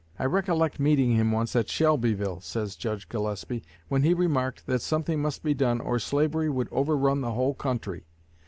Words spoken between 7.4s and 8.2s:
country.